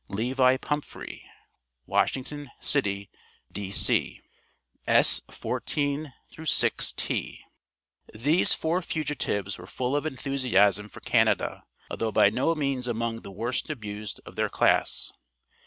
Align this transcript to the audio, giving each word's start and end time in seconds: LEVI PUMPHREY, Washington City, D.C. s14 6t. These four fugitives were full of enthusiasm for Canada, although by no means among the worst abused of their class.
LEVI 0.07 0.57
PUMPHREY, 0.57 1.29
Washington 1.85 2.49
City, 2.59 3.07
D.C. 3.51 4.19
s14 4.87 6.11
6t. 6.35 7.37
These 8.11 8.53
four 8.53 8.81
fugitives 8.81 9.59
were 9.59 9.67
full 9.67 9.95
of 9.95 10.07
enthusiasm 10.07 10.89
for 10.89 11.01
Canada, 11.01 11.65
although 11.91 12.11
by 12.11 12.31
no 12.31 12.55
means 12.55 12.87
among 12.87 13.21
the 13.21 13.29
worst 13.29 13.69
abused 13.69 14.19
of 14.25 14.35
their 14.35 14.49
class. 14.49 15.13